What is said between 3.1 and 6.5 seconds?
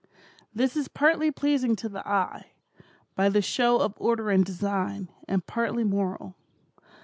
by the show of order and design, and partly moral.